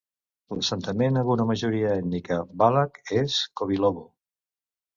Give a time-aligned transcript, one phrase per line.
[0.53, 4.07] L'assentament amb una majoria ètnica valac és Kovilovo.